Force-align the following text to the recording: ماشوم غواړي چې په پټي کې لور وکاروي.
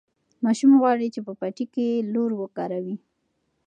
ماشوم 0.43 0.71
غواړي 0.81 1.07
چې 1.15 1.19
په 1.27 1.33
پټي 1.39 1.65
کې 1.73 1.87
لور 2.13 2.31
وکاروي. 2.35 2.95